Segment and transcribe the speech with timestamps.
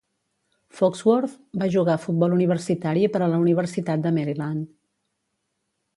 [0.77, 4.69] Foxworth va jugar a futbol universitari per a la Universitat de Maryland.